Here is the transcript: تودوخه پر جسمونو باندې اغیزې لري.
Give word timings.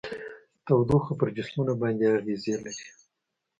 تودوخه 0.65 1.13
پر 1.19 1.27
جسمونو 1.37 1.73
باندې 1.81 2.05
اغیزې 2.17 2.55
لري. 2.63 2.85